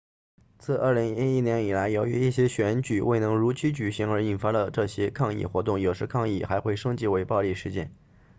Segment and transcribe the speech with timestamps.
[0.57, 7.93] 自2011年以来由于一些选举未能如期举行而引发了这些抗议活动有时抗议还会升级为暴力事件